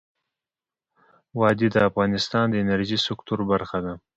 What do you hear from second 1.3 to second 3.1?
وادي د افغانستان د انرژۍ